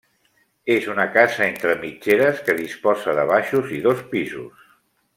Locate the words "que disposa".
2.49-3.17